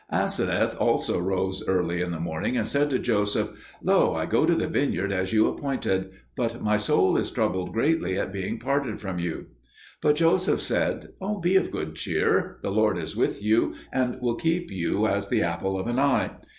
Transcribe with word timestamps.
Aseneth 0.11 0.75
also 0.81 1.19
arose 1.19 1.63
early 1.67 2.01
in 2.01 2.09
the 2.11 2.19
morning 2.19 2.57
and 2.57 2.67
said 2.67 2.89
to 2.89 2.97
Joseph, 2.97 3.51
"Lo, 3.83 4.15
I 4.15 4.25
go 4.25 4.47
to 4.47 4.55
the 4.55 4.65
vineyard 4.65 5.11
as 5.11 5.31
you 5.31 5.47
appointed; 5.47 6.09
but 6.35 6.59
my 6.59 6.75
soul 6.75 7.17
is 7.17 7.29
troubled 7.29 7.71
greatly 7.71 8.17
at 8.17 8.33
being 8.33 8.57
parted 8.57 8.99
from 8.99 9.19
you." 9.19 9.45
But 10.01 10.15
Joseph 10.15 10.59
said, 10.59 11.13
"Be 11.41 11.55
of 11.55 11.69
good 11.69 11.93
cheer; 11.93 12.57
the 12.63 12.71
Lord 12.71 12.97
is 12.97 13.15
with 13.15 13.43
you 13.43 13.75
and 13.93 14.19
will 14.19 14.33
keep 14.33 14.71
you 14.71 15.05
as 15.05 15.27
the 15.27 15.43
apple 15.43 15.79
of 15.79 15.85
an 15.85 15.99
eye. 15.99 16.31